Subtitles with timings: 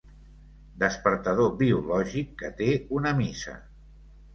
[0.83, 3.61] Despertador biològic que té una missa.